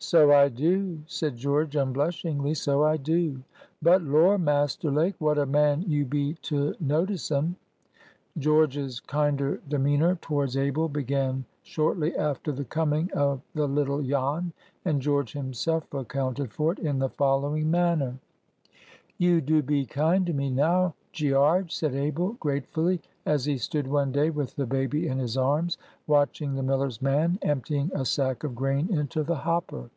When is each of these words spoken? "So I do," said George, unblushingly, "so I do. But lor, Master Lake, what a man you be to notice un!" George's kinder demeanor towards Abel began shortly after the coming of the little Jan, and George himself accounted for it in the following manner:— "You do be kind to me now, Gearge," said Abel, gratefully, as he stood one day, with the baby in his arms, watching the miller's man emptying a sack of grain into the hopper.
"So 0.00 0.32
I 0.34 0.50
do," 0.50 1.00
said 1.06 1.36
George, 1.38 1.74
unblushingly, 1.76 2.52
"so 2.52 2.84
I 2.84 2.98
do. 2.98 3.42
But 3.80 4.02
lor, 4.02 4.36
Master 4.36 4.90
Lake, 4.90 5.14
what 5.18 5.38
a 5.38 5.46
man 5.46 5.80
you 5.88 6.04
be 6.04 6.34
to 6.42 6.74
notice 6.78 7.32
un!" 7.32 7.56
George's 8.36 9.00
kinder 9.00 9.62
demeanor 9.66 10.16
towards 10.20 10.58
Abel 10.58 10.90
began 10.90 11.46
shortly 11.62 12.14
after 12.14 12.52
the 12.52 12.66
coming 12.66 13.10
of 13.12 13.40
the 13.54 13.66
little 13.66 14.02
Jan, 14.02 14.52
and 14.84 15.00
George 15.00 15.32
himself 15.32 15.86
accounted 15.94 16.52
for 16.52 16.72
it 16.72 16.80
in 16.80 16.98
the 16.98 17.08
following 17.08 17.70
manner:— 17.70 18.16
"You 19.16 19.40
do 19.40 19.62
be 19.62 19.86
kind 19.86 20.26
to 20.26 20.34
me 20.34 20.50
now, 20.50 20.92
Gearge," 21.14 21.70
said 21.72 21.94
Abel, 21.94 22.32
gratefully, 22.40 23.00
as 23.24 23.44
he 23.44 23.56
stood 23.56 23.86
one 23.86 24.10
day, 24.10 24.28
with 24.28 24.56
the 24.56 24.66
baby 24.66 25.06
in 25.06 25.18
his 25.18 25.36
arms, 25.36 25.78
watching 26.08 26.56
the 26.56 26.62
miller's 26.62 27.00
man 27.00 27.38
emptying 27.40 27.90
a 27.94 28.04
sack 28.04 28.42
of 28.42 28.56
grain 28.56 28.92
into 28.92 29.22
the 29.22 29.36
hopper. 29.36 29.88